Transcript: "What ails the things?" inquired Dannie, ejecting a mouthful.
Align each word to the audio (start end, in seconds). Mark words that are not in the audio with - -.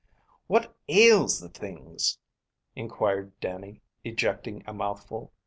"What 0.47 0.75
ails 0.89 1.41
the 1.41 1.49
things?" 1.49 2.17
inquired 2.75 3.39
Dannie, 3.39 3.81
ejecting 4.03 4.63
a 4.65 4.73
mouthful. 4.73 5.31